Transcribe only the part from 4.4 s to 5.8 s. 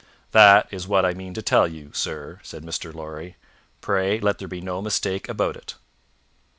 be no mistake about it."